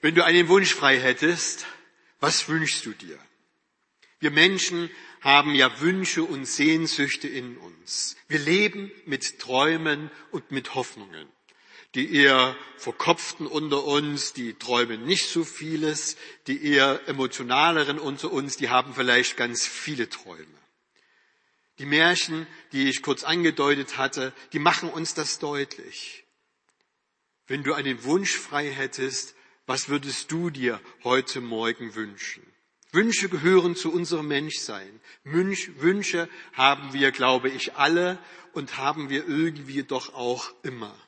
[0.00, 1.66] Wenn du einen Wunsch frei hättest,
[2.20, 3.18] was wünschst du dir?
[4.20, 4.90] Wir Menschen
[5.20, 8.16] haben ja Wünsche und Sehnsüchte in uns.
[8.28, 11.28] Wir leben mit Träumen und mit Hoffnungen.
[11.94, 16.16] Die eher verkopften unter uns, die träumen nicht so vieles.
[16.46, 20.46] Die eher emotionaleren unter uns, die haben vielleicht ganz viele Träume.
[21.78, 26.24] Die Märchen, die ich kurz angedeutet hatte, die machen uns das deutlich.
[27.46, 29.34] Wenn du einen Wunsch frei hättest,
[29.68, 32.42] was würdest du dir heute Morgen wünschen?
[32.90, 34.98] Wünsche gehören zu unserem Menschsein.
[35.24, 38.18] Wünsche haben wir, glaube ich, alle
[38.54, 40.98] und haben wir irgendwie doch auch immer.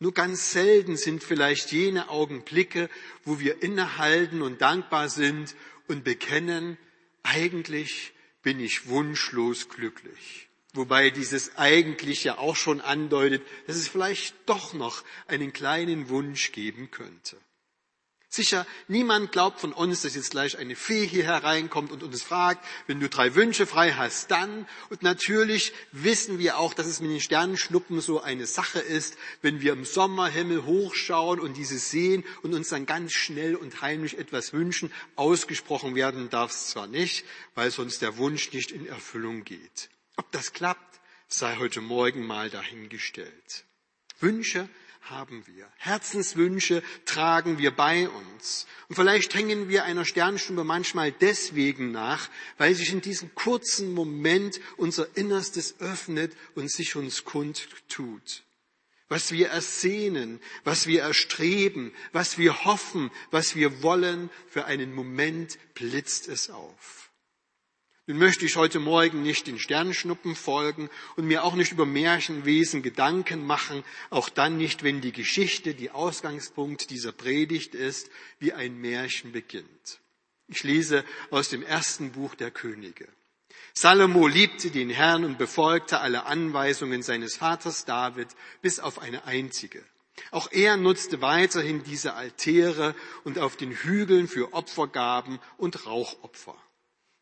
[0.00, 2.90] Nur ganz selten sind vielleicht jene Augenblicke,
[3.24, 5.56] wo wir innehalten und dankbar sind
[5.88, 6.76] und bekennen,
[7.22, 10.48] eigentlich bin ich wunschlos glücklich.
[10.74, 16.52] Wobei dieses eigentlich ja auch schon andeutet, dass es vielleicht doch noch einen kleinen Wunsch
[16.52, 17.38] geben könnte.
[18.30, 22.62] Sicher, niemand glaubt von uns, dass jetzt gleich eine Fee hier hereinkommt und uns fragt,
[22.86, 24.68] wenn du drei Wünsche frei hast, dann.
[24.90, 29.62] Und natürlich wissen wir auch, dass es mit den Sternenschnuppen so eine Sache ist, wenn
[29.62, 34.52] wir im Sommerhimmel hochschauen und dieses sehen und uns dann ganz schnell und heimlich etwas
[34.52, 34.92] wünschen.
[35.16, 39.88] Ausgesprochen werden darf es zwar nicht, weil sonst der Wunsch nicht in Erfüllung geht.
[40.16, 43.64] Ob das klappt, sei heute Morgen mal dahingestellt.
[44.20, 44.68] Wünsche
[45.10, 45.66] haben wir.
[45.76, 48.66] Herzenswünsche tragen wir bei uns.
[48.88, 54.60] Und vielleicht hängen wir einer Sternstunde manchmal deswegen nach, weil sich in diesem kurzen Moment
[54.76, 58.44] unser Innerstes öffnet und sich uns kundtut.
[59.08, 65.58] Was wir ersehnen, was wir erstreben, was wir hoffen, was wir wollen, für einen Moment
[65.74, 67.07] blitzt es auf.
[68.08, 72.82] Nun möchte ich heute Morgen nicht den Sternschnuppen folgen und mir auch nicht über Märchenwesen
[72.82, 78.80] Gedanken machen, auch dann nicht, wenn die Geschichte, die Ausgangspunkt dieser Predigt ist, wie ein
[78.80, 80.00] Märchen beginnt.
[80.46, 83.06] Ich lese aus dem ersten Buch der Könige.
[83.74, 88.28] Salomo liebte den Herrn und befolgte alle Anweisungen seines Vaters David
[88.62, 89.84] bis auf eine einzige.
[90.30, 92.94] Auch er nutzte weiterhin diese Altäre
[93.24, 96.56] und auf den Hügeln für Opfergaben und Rauchopfer.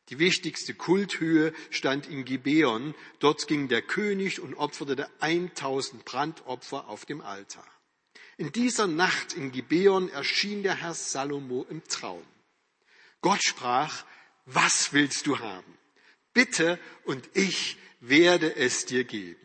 [0.09, 2.95] Die wichtigste Kulthöhe stand in Gibeon.
[3.19, 7.67] Dort ging der König und opferte 1000 Brandopfer auf dem Altar.
[8.37, 12.25] In dieser Nacht in Gibeon erschien der Herr Salomo im Traum.
[13.21, 14.05] Gott sprach,
[14.45, 15.77] was willst du haben?
[16.33, 19.41] Bitte und ich werde es dir geben.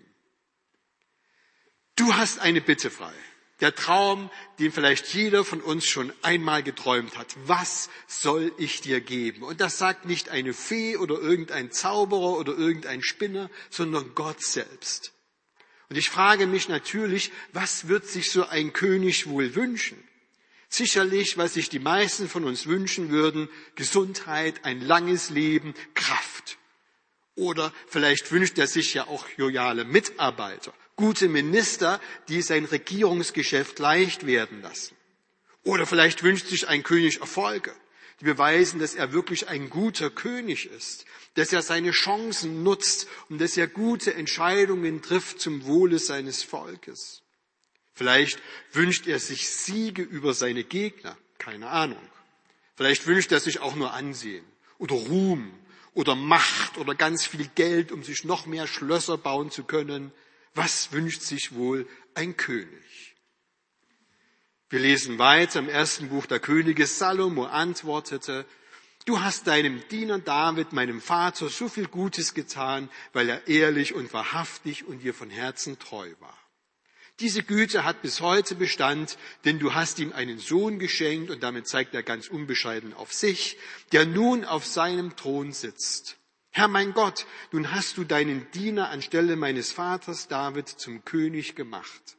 [1.96, 3.14] Du hast eine Bitte frei.
[3.62, 4.30] Der Traum,
[4.60, 7.36] den vielleicht jeder von uns schon einmal geträumt hat.
[7.46, 9.44] Was soll ich dir geben?
[9.44, 15.14] Und das sagt nicht eine Fee oder irgendein Zauberer oder irgendein Spinner, sondern Gott selbst.
[15.90, 20.02] Und ich frage mich natürlich, was wird sich so ein König wohl wünschen?
[20.68, 26.58] Sicherlich, was sich die meisten von uns wünschen würden, Gesundheit, ein langes Leben, Kraft.
[27.36, 34.28] Oder vielleicht wünscht er sich ja auch loyale Mitarbeiter gute Minister, die sein Regierungsgeschäft leicht
[34.28, 34.96] werden lassen.
[35.64, 37.74] Oder vielleicht wünscht sich ein König Erfolge,
[38.20, 43.42] die beweisen, dass er wirklich ein guter König ist, dass er seine Chancen nutzt und
[43.42, 47.24] dass er gute Entscheidungen trifft zum Wohle seines Volkes.
[47.96, 48.40] Vielleicht
[48.72, 52.02] wünscht er sich Siege über seine Gegner, keine Ahnung.
[52.76, 54.46] Vielleicht wünscht er sich auch nur Ansehen
[54.78, 55.52] oder Ruhm
[55.96, 60.12] oder Macht oder ganz viel Geld, um sich noch mehr Schlösser bauen zu können.
[60.54, 63.16] Was wünscht sich wohl ein König?
[64.70, 66.88] Wir lesen weiter im ersten Buch der Könige.
[66.88, 68.46] Salomo antwortete,
[69.06, 74.14] Du hast deinem Diener David, meinem Vater, so viel Gutes getan, weil er ehrlich und
[74.14, 76.38] wahrhaftig und dir von Herzen treu war.
[77.20, 81.68] Diese Güte hat bis heute Bestand, denn du hast ihm einen Sohn geschenkt und damit
[81.68, 83.58] zeigt er ganz unbescheiden auf sich,
[83.92, 86.18] der nun auf seinem Thron sitzt.
[86.52, 92.18] Herr mein Gott, nun hast du deinen Diener anstelle meines Vaters David zum König gemacht.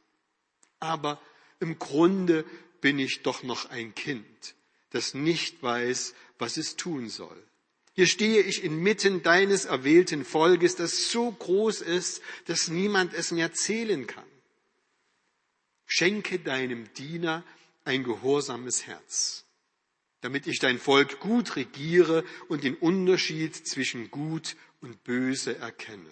[0.79, 1.21] Aber
[1.59, 2.43] im Grunde
[2.81, 4.55] bin ich doch noch ein Kind,
[4.89, 7.41] das nicht weiß, was es tun soll.
[7.93, 13.53] Hier stehe ich inmitten deines erwählten Volkes, das so groß ist, dass niemand es mir
[13.53, 14.25] zählen kann.
[15.85, 17.43] Schenke deinem Diener
[17.85, 19.42] ein gehorsames Herz
[20.23, 26.09] damit ich dein Volk gut regiere und den Unterschied zwischen gut und böse erkenne.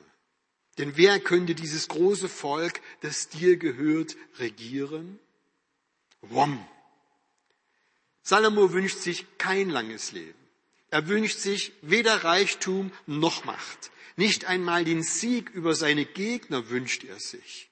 [0.78, 5.18] Denn wer könnte dieses große Volk, das dir gehört, regieren?
[6.20, 6.64] Wom.
[8.22, 10.40] Salomo wünscht sich kein langes Leben.
[10.90, 13.92] Er wünscht sich weder Reichtum noch Macht.
[14.18, 17.70] Nicht einmal den Sieg über seine Gegner wünscht er sich.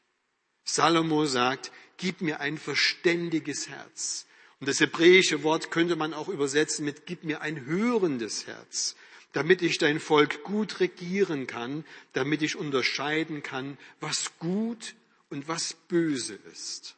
[0.64, 4.26] Salomo sagt, gib mir ein verständiges Herz
[4.60, 8.96] Und das hebräische Wort könnte man auch übersetzen mit Gib mir ein hörendes Herz,
[9.32, 14.96] damit ich dein Volk gut regieren kann, damit ich unterscheiden kann, was gut
[15.30, 16.98] und was böse ist.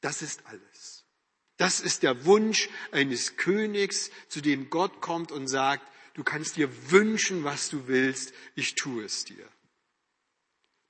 [0.00, 1.04] Das ist alles.
[1.56, 6.68] Das ist der Wunsch eines Königs, zu dem Gott kommt und sagt, du kannst dir
[6.90, 9.48] wünschen, was du willst, ich tue es dir.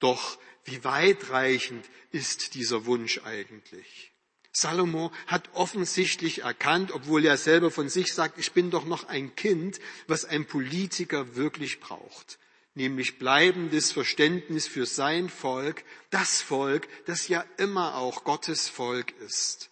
[0.01, 4.13] Doch wie weitreichend ist dieser Wunsch eigentlich?
[4.59, 9.37] Salomo hat offensichtlich erkannt, obwohl er selber von sich sagt, ich bin doch noch ein
[9.37, 12.39] Kind, was ein Politiker wirklich braucht,
[12.75, 19.69] nämlich bleibendes Verständnis für sein Volk, das Volk, das ja immer auch Gottes Volk ist.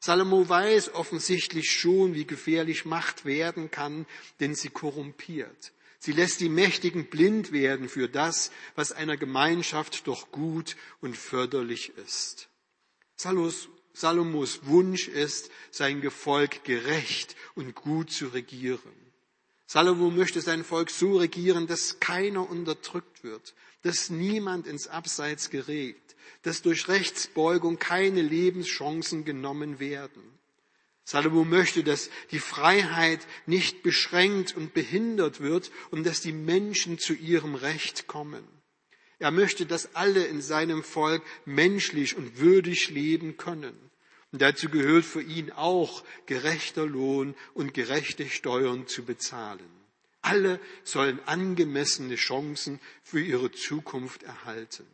[0.00, 4.04] Salomo weiß offensichtlich schon, wie gefährlich Macht werden kann,
[4.40, 5.72] denn sie korrumpiert.
[6.00, 11.92] Sie lässt die Mächtigen blind werden für das, was einer Gemeinschaft doch gut und förderlich
[11.96, 12.48] ist.
[13.16, 18.92] Salus Salomos Wunsch ist, sein Gefolg gerecht und gut zu regieren.
[19.66, 25.96] Salomo möchte sein Volk so regieren, dass keiner unterdrückt wird, dass niemand ins Abseits gerät,
[26.42, 30.22] dass durch Rechtsbeugung keine Lebenschancen genommen werden.
[31.04, 37.14] Salomo möchte, dass die Freiheit nicht beschränkt und behindert wird und dass die Menschen zu
[37.14, 38.44] ihrem Recht kommen.
[39.24, 43.74] Er möchte, dass alle in seinem Volk menschlich und würdig leben können.
[44.32, 49.64] Und dazu gehört für ihn auch gerechter Lohn und gerechte Steuern zu bezahlen.
[50.20, 54.84] Alle sollen angemessene Chancen für ihre Zukunft erhalten.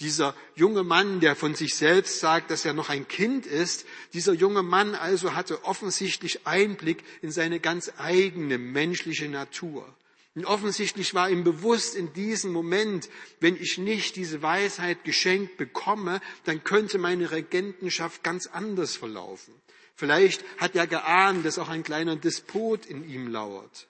[0.00, 4.34] Dieser junge Mann, der von sich selbst sagt, dass er noch ein Kind ist, dieser
[4.34, 9.96] junge Mann also hatte offensichtlich Einblick in seine ganz eigene menschliche Natur.
[10.34, 13.08] Und offensichtlich war ihm bewusst in diesem Moment,
[13.38, 19.54] wenn ich nicht diese Weisheit geschenkt bekomme, dann könnte meine Regentenschaft ganz anders verlaufen.
[19.94, 23.88] Vielleicht hat er geahnt, dass auch ein kleiner Despot in ihm lauert.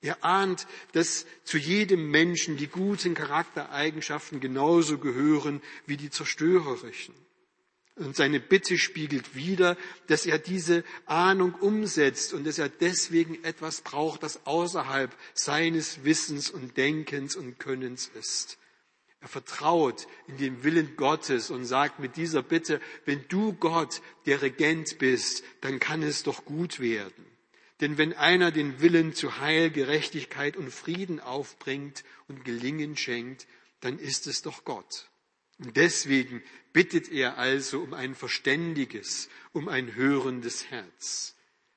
[0.00, 7.14] Er ahnt, dass zu jedem Menschen die guten Charaktereigenschaften genauso gehören wie die zerstörerischen.
[7.96, 13.82] Und seine Bitte spiegelt wider, dass er diese Ahnung umsetzt und dass er deswegen etwas
[13.82, 18.58] braucht, das außerhalb seines Wissens und Denkens und Könnens ist.
[19.20, 24.42] Er vertraut in den Willen Gottes und sagt mit dieser Bitte, wenn du Gott der
[24.42, 27.26] Regent bist, dann kann es doch gut werden.
[27.80, 33.46] Denn wenn einer den Willen zu Heil, Gerechtigkeit und Frieden aufbringt und Gelingen schenkt,
[33.80, 35.11] dann ist es doch Gott.
[35.62, 36.42] Und deswegen
[36.72, 41.36] bittet er also um ein verständiges, um ein hörendes Herz,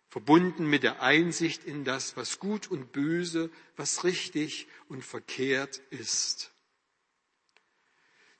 [0.10, 6.52] verbunden mit der Einsicht in das, was gut und böse, was richtig und verkehrt ist.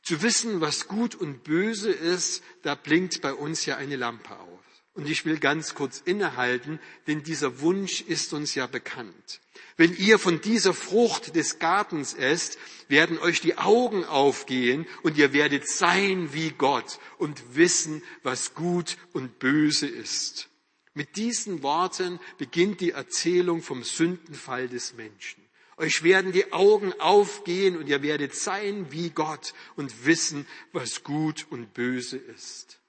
[0.02, 4.65] Zu wissen, was gut und böse ist, da blinkt bei uns ja eine Lampe auf.
[4.96, 9.42] Und ich will ganz kurz innehalten, denn dieser Wunsch ist uns ja bekannt.
[9.78, 12.58] Wenn ihr von dieser Frucht des Gartens esst,
[12.88, 18.98] werden euch die Augen aufgehen und ihr werdet sein wie Gott und wissen, was gut
[19.12, 20.48] und böse ist.
[20.94, 25.44] Mit diesen Worten beginnt die Erzählung vom Sündenfall des Menschen.
[25.76, 31.48] Euch werden die Augen aufgehen und ihr werdet sein wie Gott und wissen, was gut
[31.50, 32.80] und böse ist.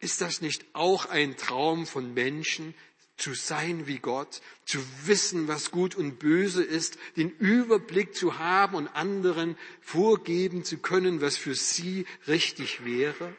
[0.00, 2.74] Ist das nicht auch ein Traum von Menschen,
[3.20, 8.74] zu sein wie Gott, zu wissen, was gut und böse ist, den Überblick zu haben
[8.74, 13.36] und anderen vorgeben zu können, was für sie richtig wäre?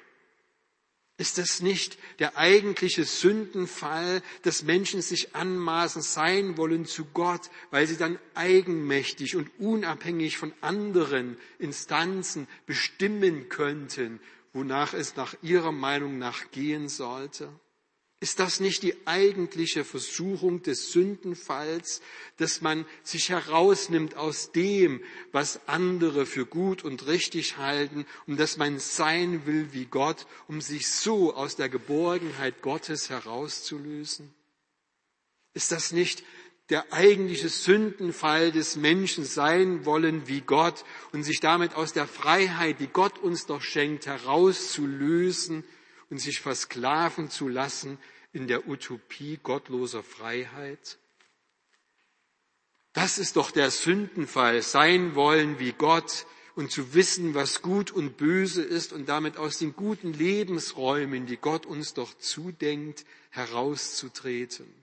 [1.17, 7.85] Ist das nicht der eigentliche Sündenfall, dass Menschen sich anmaßen sein wollen zu Gott, weil
[7.85, 14.19] sie dann eigenmächtig und unabhängig von anderen Instanzen bestimmen könnten,
[14.53, 17.49] wonach es nach ihrer Meinung nach gehen sollte?
[18.23, 22.03] Ist das nicht die eigentliche Versuchung des Sündenfalls,
[22.37, 28.57] dass man sich herausnimmt aus dem, was andere für gut und richtig halten und dass
[28.57, 34.31] man sein will wie Gott, um sich so aus der Geborgenheit Gottes herauszulösen?
[35.55, 36.23] Ist das nicht
[36.71, 42.79] der eigentliche Sündenfall des Menschen sein wollen wie Gott und sich damit aus der Freiheit,
[42.79, 45.65] die Gott uns doch schenkt, herauszulösen
[46.09, 47.97] und sich versklaven zu lassen
[48.31, 50.97] in der Utopie gottloser Freiheit?
[52.93, 56.25] Das ist doch der Sündenfall, sein wollen wie Gott
[56.55, 61.37] und zu wissen, was gut und böse ist und damit aus den guten Lebensräumen, die
[61.37, 64.80] Gott uns doch zudenkt, herauszutreten.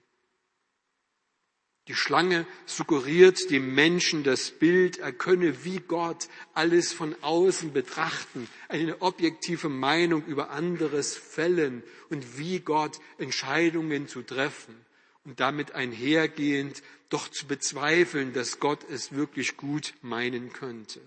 [1.88, 8.46] Die Schlange suggeriert dem Menschen das Bild, er könne wie Gott alles von außen betrachten,
[8.68, 14.76] eine objektive Meinung über anderes fällen und wie Gott Entscheidungen zu treffen
[15.24, 21.00] und damit einhergehend doch zu bezweifeln, dass Gott es wirklich gut meinen könnte.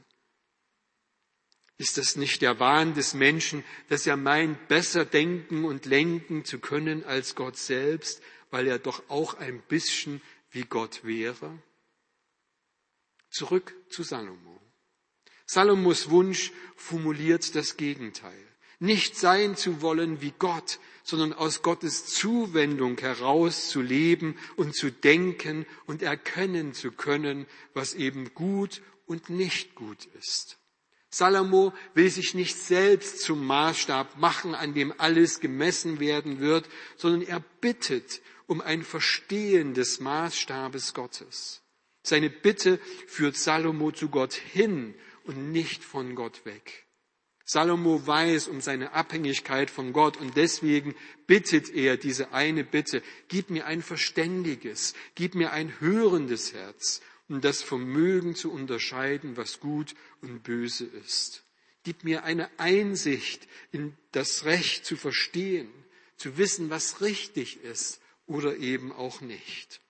[1.77, 6.57] Ist das nicht der Wahn des Menschen, dass er meint, besser denken und lenken zu
[6.57, 10.21] können als Gott selbst, weil er doch auch ein bisschen
[10.51, 11.58] wie Gott wäre?
[13.29, 14.60] Zurück zu Salomo.
[15.46, 18.48] Salomos Wunsch formuliert das Gegenteil.
[18.79, 24.91] Nicht sein zu wollen wie Gott, sondern aus Gottes Zuwendung heraus zu leben und zu
[24.91, 30.58] denken und erkennen zu können, was eben gut und nicht gut ist.
[31.10, 37.22] Salomo will sich nicht selbst zum Maßstab machen, an dem alles gemessen werden wird, sondern
[37.22, 41.62] er bittet um ein Verstehen des Maßstabes Gottes.
[42.03, 44.93] Seine Bitte führt Salomo zu Gott hin
[45.24, 46.86] und nicht von Gott weg.
[47.46, 50.96] Salomo weiß um seine Abhängigkeit von Gott und deswegen
[51.27, 57.39] bittet er diese eine Bitte, gib mir ein verständiges, gib mir ein hörendes Herz, um
[57.39, 61.46] das Vermögen zu unterscheiden, was gut und böse ist.
[61.86, 65.72] Gib mir eine Einsicht in das Recht zu verstehen,
[66.17, 68.00] zu wissen, was richtig ist
[68.31, 69.81] oder eben auch nicht.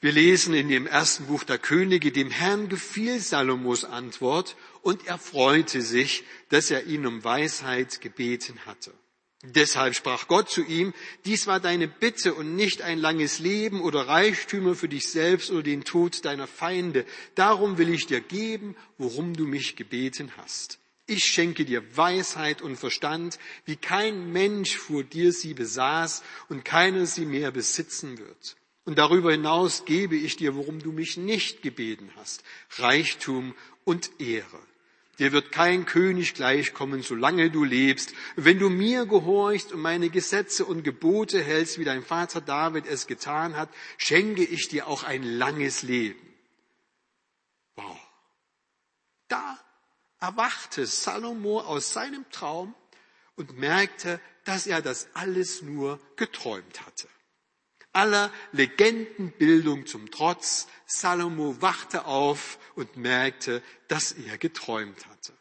[0.00, 5.18] Wir lesen in dem ersten Buch der Könige, dem Herrn gefiel Salomos Antwort und er
[5.18, 8.92] freute sich, dass er ihn um Weisheit gebeten hatte.
[9.42, 14.06] Deshalb sprach Gott zu ihm, dies war deine Bitte und nicht ein langes Leben oder
[14.06, 17.04] Reichtümer für dich selbst oder den Tod deiner Feinde.
[17.34, 20.78] Darum will ich dir geben, worum du mich gebeten hast.
[21.06, 27.04] Ich schenke dir Weisheit und Verstand, wie kein Mensch vor dir sie besaß und keiner
[27.04, 28.56] sie mehr besitzen wird.
[28.84, 32.42] Und darüber hinaus gebe ich dir, worum du mich nicht gebeten hast,
[32.76, 34.60] Reichtum und Ehre.
[35.18, 38.14] Dir wird kein König gleichkommen, solange du lebst.
[38.34, 43.06] Wenn du mir gehorchst und meine Gesetze und Gebote hältst, wie dein Vater David es
[43.06, 46.20] getan hat, schenke ich dir auch ein langes Leben.
[47.76, 47.98] Wow.
[49.28, 49.63] Da
[50.24, 52.74] erwachte Salomo aus seinem Traum
[53.36, 57.08] und merkte, dass er das alles nur geträumt hatte.
[57.92, 65.34] Aller Legendenbildung zum Trotz, Salomo wachte auf und merkte, dass er geträumt hatte.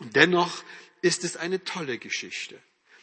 [0.00, 0.62] Und dennoch
[1.00, 2.60] ist es eine tolle Geschichte.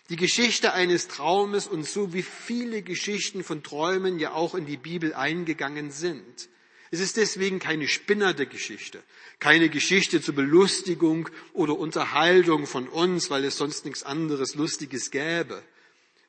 [0.09, 4.77] Die Geschichte eines Traumes und so wie viele Geschichten von Träumen ja auch in die
[4.77, 6.49] Bibel eingegangen sind.
[6.93, 9.01] Es ist deswegen keine spinnerte Geschichte,
[9.39, 15.63] keine Geschichte zur Belustigung oder Unterhaltung von uns, weil es sonst nichts anderes Lustiges gäbe.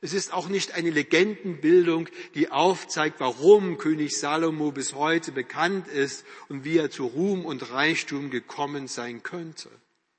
[0.00, 6.25] Es ist auch nicht eine Legendenbildung, die aufzeigt, warum König Salomo bis heute bekannt ist
[6.49, 9.68] und wie er zu Ruhm und Reichtum gekommen sein könnte.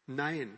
[0.05, 0.55] Nein,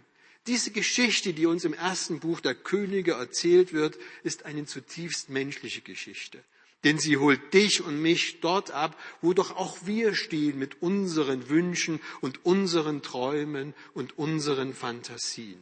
[0.47, 5.79] diese Geschichte, die uns im ersten Buch der Könige erzählt wird, ist eine zutiefst menschliche
[5.79, 6.43] Geschichte.
[6.87, 11.49] Denn sie holt dich und mich dort ab, wo doch auch wir stehen mit unseren
[11.49, 15.59] Wünschen und unseren Träumen und unseren Fantasien.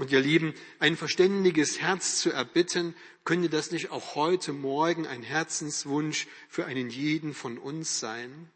[0.00, 5.22] Und ihr Lieben, ein verständiges Herz zu erbitten, könnte das nicht auch heute Morgen ein
[5.22, 8.50] Herzenswunsch für einen jeden von uns sein?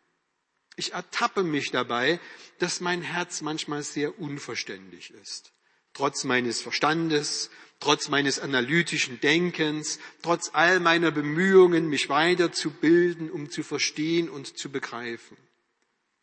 [0.75, 2.19] Ich ertappe mich dabei,
[2.59, 5.53] dass mein Herz manchmal sehr unverständlich ist.
[5.93, 13.63] Trotz meines Verstandes, trotz meines analytischen Denkens, trotz all meiner Bemühungen, mich weiterzubilden, um zu
[13.63, 15.37] verstehen und zu begreifen.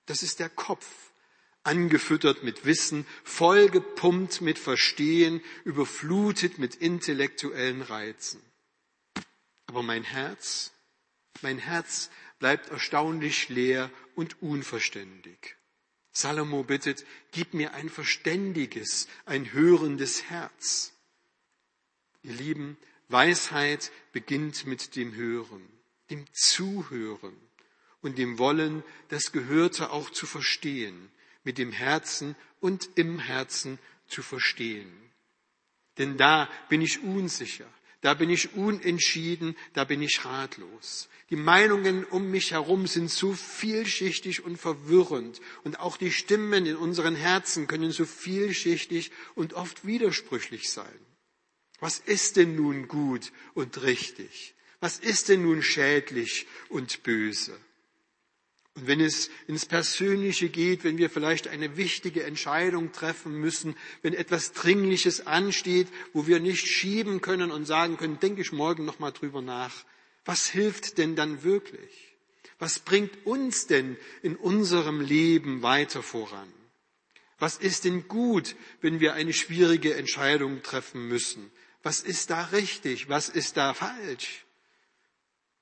[0.06, 0.88] Das ist der Kopf,
[1.64, 8.42] angefüttert mit Wissen, vollgepumpt mit Verstehen, überflutet mit intellektuellen Reizen.
[9.66, 10.72] Aber mein Herz,
[11.42, 12.10] mein Herz
[12.40, 15.58] bleibt erstaunlich leer und unverständig.
[16.14, 20.94] Salomo bittet, gib mir ein verständiges, ein hörendes Herz.
[22.28, 22.76] Ihr Lieben,
[23.08, 25.66] Weisheit beginnt mit dem Hören,
[26.10, 27.38] dem Zuhören
[28.02, 31.10] und dem Wollen, das Gehörte auch zu verstehen,
[31.46, 34.92] mit dem Herzen und im Herzen zu verstehen.
[35.98, 37.66] Denn da bin ich unsicher,
[38.02, 41.08] da bin ich unentschieden, da bin ich ratlos.
[41.30, 46.76] Die Meinungen um mich herum sind so vielschichtig und verwirrend und auch die Stimmen in
[46.76, 51.07] unseren Herzen können so vielschichtig und oft widersprüchlich sein.
[51.80, 54.56] Was ist denn nun gut und richtig?
[54.80, 57.58] Was ist denn nun schädlich und böse?
[58.76, 64.14] Und wenn es ins Persönliche geht, wenn wir vielleicht eine wichtige Entscheidung treffen müssen, wenn
[64.14, 69.12] etwas Dringliches ansteht, wo wir nicht schieben können und sagen können, denke ich morgen nochmal
[69.12, 69.84] drüber nach,
[70.28, 72.18] Was hilft denn dann wirklich?
[72.60, 76.52] Was bringt uns denn in unserem Leben weiter voran?
[77.40, 81.50] Was ist denn gut, wenn wir eine schwierige Entscheidung treffen müssen?
[81.88, 83.08] Was ist da richtig?
[83.08, 84.46] Was ist da falsch?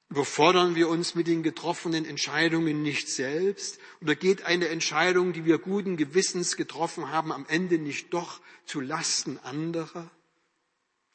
[0.10, 3.77] Überfordern wir uns mit den getroffenen Entscheidungen nicht selbst?
[4.01, 8.82] Oder geht eine Entscheidung, die wir guten Gewissens getroffen haben, am Ende nicht doch zu
[8.82, 10.10] Lasten anderer?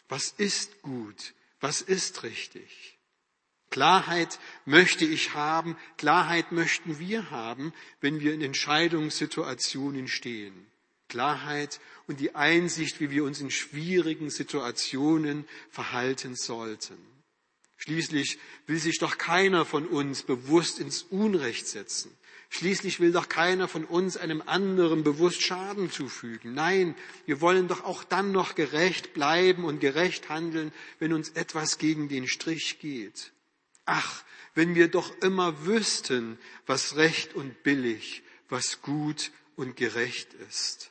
[0.08, 1.34] Was ist gut?
[1.58, 2.96] Was ist richtig?
[3.70, 10.70] Klarheit möchte ich haben, Klarheit möchten wir haben, wenn wir in Entscheidungssituationen stehen.
[11.08, 16.98] Klarheit und die Einsicht, wie wir uns in schwierigen Situationen verhalten sollten.
[17.76, 22.10] Schließlich will sich doch keiner von uns bewusst ins Unrecht setzen.
[22.48, 26.52] Schließlich will doch keiner von uns einem anderen bewusst Schaden zufügen.
[26.52, 31.78] Nein, wir wollen doch auch dann noch gerecht bleiben und gerecht handeln, wenn uns etwas
[31.78, 33.30] gegen den Strich geht.
[33.84, 34.24] Ach,
[34.56, 40.90] wenn wir doch immer wüssten, was recht und billig, was gut und gerecht ist.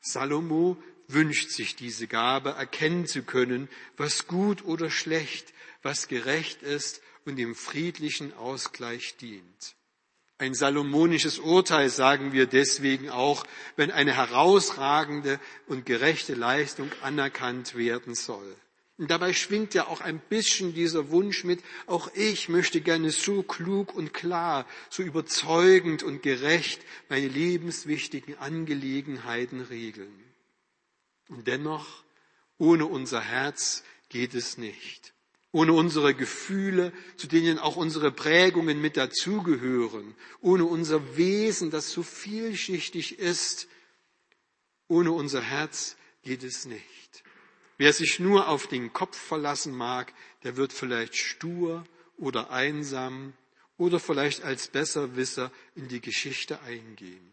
[0.00, 0.76] Salomo
[1.08, 5.52] wünscht sich diese Gabe, erkennen zu können, was gut oder schlecht,
[5.82, 9.76] was gerecht ist und dem friedlichen Ausgleich dient.
[10.38, 13.44] Ein salomonisches Urteil sagen wir deswegen auch,
[13.76, 18.56] wenn eine herausragende und gerechte Leistung anerkannt werden soll.
[19.00, 23.42] Und dabei schwingt ja auch ein bisschen dieser Wunsch mit, auch ich möchte gerne so
[23.42, 30.22] klug und klar, so überzeugend und gerecht meine lebenswichtigen Angelegenheiten regeln.
[31.30, 32.04] Und dennoch,
[32.58, 35.14] ohne unser Herz geht es nicht.
[35.50, 42.02] Ohne unsere Gefühle, zu denen auch unsere Prägungen mit dazugehören, ohne unser Wesen, das so
[42.02, 43.66] vielschichtig ist,
[44.88, 46.99] ohne unser Herz geht es nicht.
[47.80, 50.12] Wer sich nur auf den Kopf verlassen mag,
[50.44, 51.82] der wird vielleicht stur
[52.18, 53.32] oder einsam
[53.78, 57.30] oder vielleicht als Besserwisser in die Geschichte eingehen.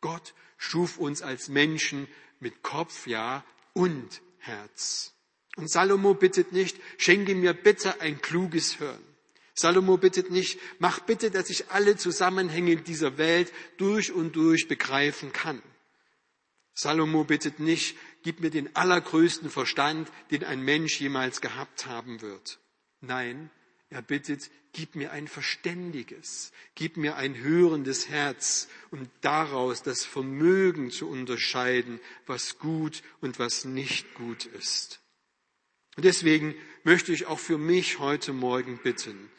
[0.00, 5.12] Gott schuf uns als Menschen mit Kopf, ja, und Herz.
[5.56, 9.04] Und Salomo bittet nicht, schenke mir bitte ein kluges Hören.
[9.52, 15.34] Salomo bittet nicht, mach bitte, dass ich alle Zusammenhänge dieser Welt durch und durch begreifen
[15.34, 15.60] kann.
[16.72, 22.58] Salomo bittet nicht, gib mir den allergrößten Verstand, den ein Mensch jemals gehabt haben wird.
[23.00, 23.50] Nein,
[23.88, 30.90] er bittet, gib mir ein verständiges, gib mir ein hörendes Herz und daraus das Vermögen
[30.90, 35.00] zu unterscheiden, was gut und was nicht gut ist.
[35.96, 36.54] Und deswegen
[36.84, 39.30] möchte ich auch für mich heute Morgen bitten,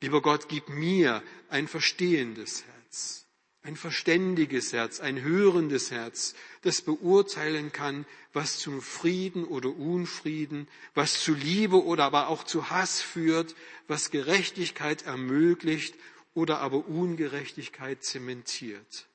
[0.00, 3.27] lieber Gott, gib mir ein verstehendes Herz
[3.62, 11.22] ein verständiges Herz, ein hörendes Herz, das beurteilen kann, was zum Frieden oder Unfrieden, was
[11.22, 13.54] zu Liebe oder aber auch zu Hass führt,
[13.86, 15.94] was Gerechtigkeit ermöglicht
[16.34, 19.08] oder aber Ungerechtigkeit zementiert.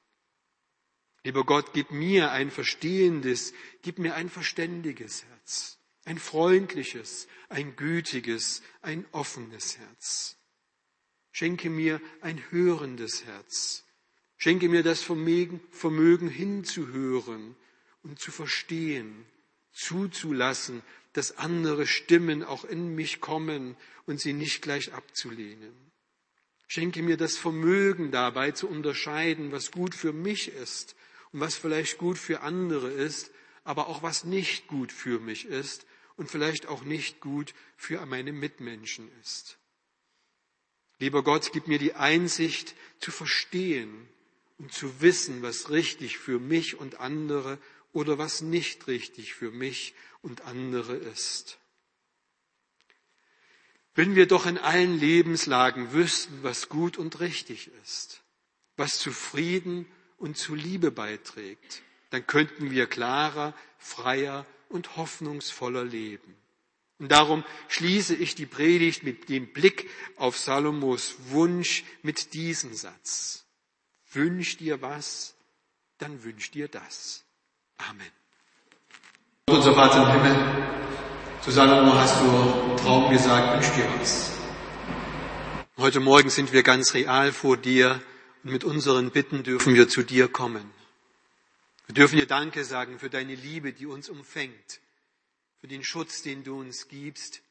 [1.23, 8.61] Lieber Gott, gib mir ein verstehendes, gib mir ein verständiges Herz, ein freundliches, ein gütiges,
[8.81, 10.35] ein offenes Herz.
[11.31, 13.82] Schenke mir ein hörendes Herz,
[14.43, 17.55] Schenke mir das Vermögen, hinzuhören
[18.01, 19.25] und zu verstehen,
[19.71, 20.81] zuzulassen,
[21.13, 25.71] dass andere Stimmen auch in mich kommen und sie nicht gleich abzulehnen.
[26.67, 30.97] Schenke mir das Vermögen dabei zu unterscheiden, was gut für mich ist
[31.31, 33.31] und was vielleicht gut für andere ist,
[33.63, 35.85] aber auch was nicht gut für mich ist
[36.17, 39.57] und vielleicht auch nicht gut für meine Mitmenschen ist.
[40.99, 44.09] Lieber Gott, gib mir die Einsicht zu verstehen,
[44.57, 47.59] um zu wissen, was richtig für mich und andere
[47.91, 51.59] oder was nicht richtig für mich und andere ist.
[53.95, 58.21] Wenn wir doch in allen Lebenslagen wüssten, was gut und richtig ist,
[58.75, 59.85] was zu Frieden
[60.17, 66.35] und zu Liebe beiträgt, dann könnten wir klarer, freier und hoffnungsvoller leben.
[66.97, 73.42] Und darum schließe ich die Predigt mit dem Blick auf Salomos Wunsch mit diesem Satz.
[74.13, 75.33] Wünsch dir was,
[75.97, 77.23] dann wünsch dir das.
[77.77, 78.11] Amen.
[79.49, 84.31] Unser Vater im Himmel, zu Salomo hast du Traum gesagt, wünsch dir was.
[85.77, 88.03] Heute Morgen sind wir ganz real vor dir
[88.43, 90.69] und mit unseren Bitten dürfen wir zu dir kommen.
[91.87, 94.79] Wir dürfen dir Danke sagen für deine Liebe, die uns umfängt,
[95.59, 97.41] für den Schutz, den du uns gibst,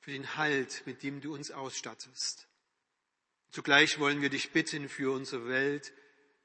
[0.00, 2.46] für den Halt, mit dem du uns ausstattest.
[3.52, 5.92] Zugleich wollen wir dich bitten für unsere Welt,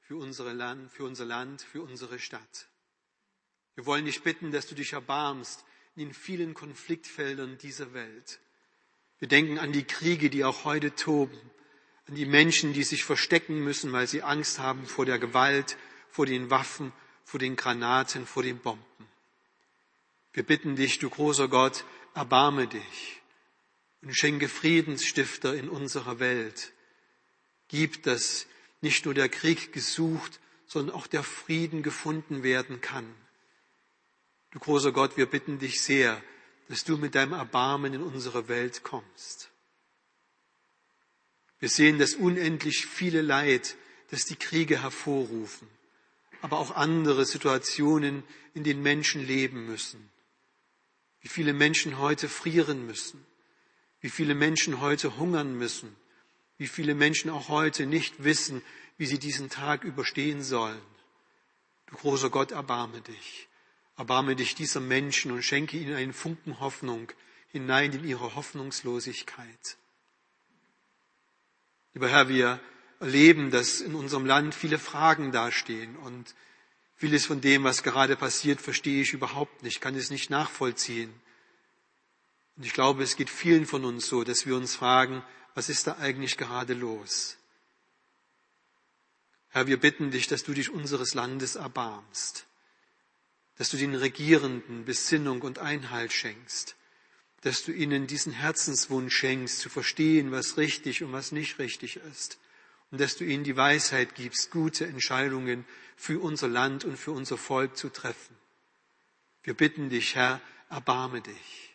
[0.06, 2.68] für, unsere Land, für unser Land, für unsere Stadt.
[3.74, 5.64] Wir wollen dich bitten, dass du dich erbarmst
[5.96, 8.38] in den vielen Konfliktfeldern dieser Welt.
[9.18, 11.38] Wir denken an die Kriege, die auch heute toben,
[12.06, 15.76] an die Menschen, die sich verstecken müssen, weil sie Angst haben vor der Gewalt,
[16.08, 16.92] vor den Waffen,
[17.24, 18.84] vor den Granaten, vor den Bomben.
[20.32, 23.22] Wir bitten dich, du großer Gott, erbarme dich
[24.02, 26.72] und schenke Friedensstifter in unserer Welt.
[27.68, 28.46] Gib, dass
[28.80, 33.06] nicht nur der Krieg gesucht, sondern auch der Frieden gefunden werden kann.
[34.50, 36.22] Du großer Gott, wir bitten dich sehr,
[36.68, 39.50] dass du mit deinem Erbarmen in unsere Welt kommst.
[41.58, 43.76] Wir sehen das unendlich viele Leid,
[44.10, 45.68] das die Kriege hervorrufen,
[46.42, 48.22] aber auch andere Situationen,
[48.54, 50.10] in denen Menschen leben müssen.
[51.20, 53.24] Wie viele Menschen heute frieren müssen,
[54.00, 55.96] wie viele Menschen heute hungern müssen,
[56.58, 58.62] wie viele Menschen auch heute nicht wissen,
[58.98, 60.80] wie sie diesen Tag überstehen sollen.
[61.86, 63.48] Du großer Gott, erbarme dich.
[63.96, 67.12] Erbarme dich dieser Menschen und schenke ihnen einen Funken Hoffnung
[67.48, 69.76] hinein in ihre Hoffnungslosigkeit.
[71.94, 72.60] Lieber Herr, wir
[73.00, 76.34] erleben, dass in unserem Land viele Fragen dastehen und
[76.94, 81.12] vieles von dem, was gerade passiert, verstehe ich überhaupt nicht, kann es nicht nachvollziehen.
[82.56, 85.22] Und ich glaube, es geht vielen von uns so, dass wir uns fragen,
[85.56, 87.36] was ist da eigentlich gerade los?
[89.48, 92.46] Herr, wir bitten dich, dass du dich unseres Landes erbarmst
[93.56, 96.76] dass du den Regierenden Besinnung und Einhalt schenkst,
[97.40, 102.38] dass du ihnen diesen Herzenswunsch schenkst, zu verstehen, was richtig und was nicht richtig ist,
[102.90, 105.64] und dass du ihnen die Weisheit gibst, gute Entscheidungen
[105.96, 108.36] für unser Land und für unser Volk zu treffen.
[109.42, 111.65] Wir bitten dich, Herr, erbarme dich.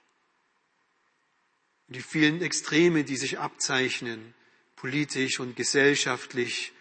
[1.92, 4.34] Und die vielen Extreme, die sich abzeichnen,
[4.78, 6.72] politisch und gesellschaftlich,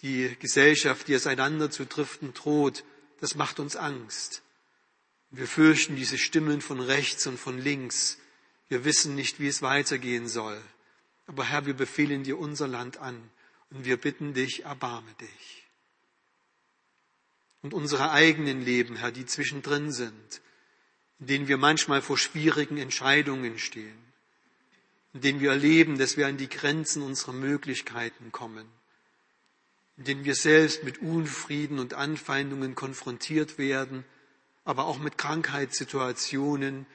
[0.00, 2.84] die Gesellschaft, die auseinander zu driften droht,
[3.20, 4.40] das macht uns Angst.
[5.28, 8.16] Wir fürchten diese Stimmen von rechts und von links.
[8.68, 10.58] Wir wissen nicht, wie es weitergehen soll.
[11.26, 13.30] Aber Herr, wir befehlen dir unser Land an
[13.68, 15.66] und wir bitten dich, erbarme dich.
[17.60, 20.40] Und unsere eigenen Leben, Herr, die zwischendrin sind,
[21.20, 23.98] in denen wir manchmal vor schwierigen Entscheidungen stehen,
[25.14, 28.66] in denen wir erleben, dass wir an die Grenzen unserer Möglichkeiten kommen
[29.96, 34.04] in denen wir selbst mit Unfrieden und Anfeindungen konfrontiert werden,
[34.64, 36.86] aber auch mit Krankheitssituationen,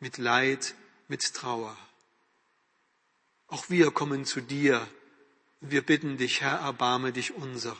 [0.00, 0.74] mit Leid,
[1.06, 1.76] mit Trauer.
[3.46, 4.86] Auch wir kommen zu dir
[5.60, 7.76] und wir bitten dich, Herr, erbarme dich unserer.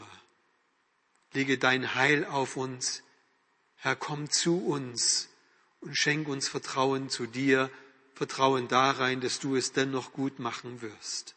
[1.33, 3.03] Lege dein Heil auf uns.
[3.77, 5.28] Herr, komm zu uns
[5.81, 7.71] und schenk uns Vertrauen zu dir,
[8.15, 11.37] Vertrauen darein, dass du es dennoch gut machen wirst.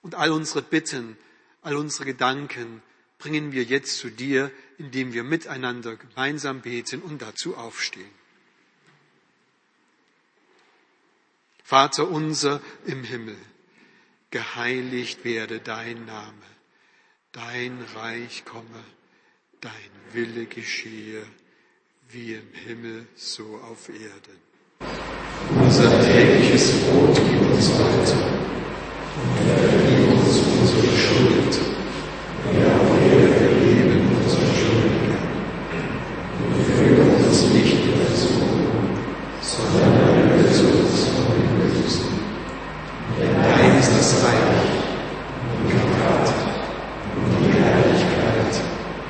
[0.00, 1.18] Und all unsere Bitten,
[1.62, 2.82] All unsere Gedanken
[3.18, 8.10] bringen wir jetzt zu dir, indem wir miteinander gemeinsam beten und dazu aufstehen.
[11.64, 13.36] Vater unser im Himmel,
[14.30, 16.46] geheiligt werde dein Name,
[17.32, 18.84] dein Reich komme,
[19.60, 21.26] dein Wille geschehe,
[22.10, 24.38] wie im Himmel so auf Erden.
[25.60, 28.38] Unser tägliches Brot gib uns heute
[29.18, 31.58] und unsere Schuld,
[32.52, 35.16] ja, wir vergeben unsere Schuldigen.
[36.44, 38.68] Und führe uns nicht in Versuchung,
[39.40, 39.94] sondern
[40.30, 42.08] erlöse uns von dem Bösen.
[43.18, 44.48] Denn dein ist das Reich
[45.52, 46.34] und die Kraft
[47.16, 48.54] und die Herrlichkeit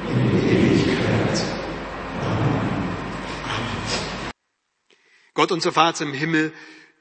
[0.08, 1.38] in Ewigkeit.
[2.24, 2.68] Amen.
[5.48, 6.52] Gott, unser Vater im Himmel,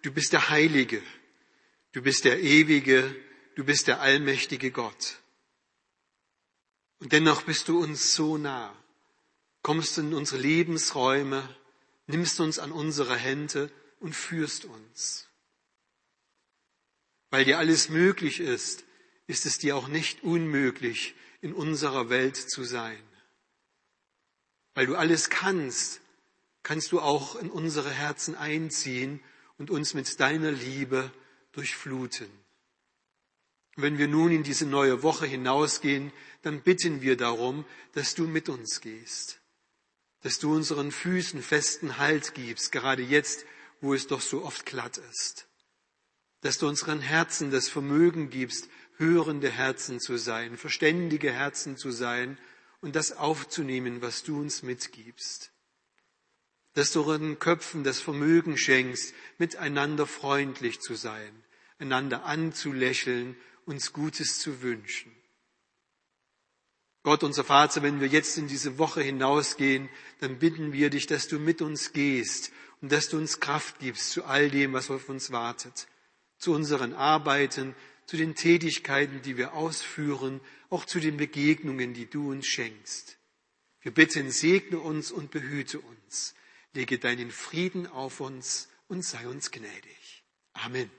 [0.02, 1.04] du bist der Heilige,
[1.92, 3.16] du bist der Ewige,
[3.58, 5.18] Du bist der allmächtige Gott.
[7.00, 8.72] Und dennoch bist du uns so nah.
[9.64, 11.58] Kommst in unsere Lebensräume,
[12.06, 15.28] nimmst uns an unsere Hände und führst uns.
[17.32, 18.84] Weil dir alles möglich ist,
[19.26, 23.02] ist es dir auch nicht unmöglich, in unserer Welt zu sein.
[24.76, 26.00] Weil du alles kannst,
[26.68, 29.22] kannst du auch in unsere Herzen einziehen
[29.58, 31.14] und uns mit deiner Liebe
[31.54, 32.28] durchfluten.
[33.78, 38.50] Wenn wir nun in diese neue Woche hinausgehen, dann bitten wir darum, dass du mit
[38.50, 39.40] uns gehst,
[40.24, 43.46] dass du unseren Füßen festen Halt gibst, gerade jetzt,
[43.80, 45.48] wo es doch so oft glatt ist,
[46.42, 52.38] dass du unseren Herzen das Vermögen gibst, hörende Herzen zu sein, verständige Herzen zu sein
[52.82, 55.54] und das aufzunehmen, was du uns mitgibst
[56.78, 61.44] dass du den Köpfen das Vermögen schenkst, miteinander freundlich zu sein,
[61.80, 63.36] einander anzulächeln,
[63.66, 65.12] uns Gutes zu wünschen.
[67.02, 71.28] Gott, unser Vater, wenn wir jetzt in diese Woche hinausgehen, dann bitten wir dich, dass
[71.28, 75.10] du mit uns gehst und dass du uns Kraft gibst zu all dem, was auf
[75.10, 75.88] uns wartet,
[76.38, 77.74] zu unseren Arbeiten,
[78.06, 83.18] zu den Tätigkeiten, die wir ausführen, auch zu den Begegnungen, die du uns schenkst.
[83.82, 86.36] Wir bitten, segne uns und behüte uns.
[86.74, 90.24] Lege deinen Frieden auf uns und sei uns gnädig.
[90.54, 90.92] Amen.